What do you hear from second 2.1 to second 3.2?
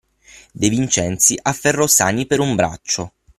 per un braccio.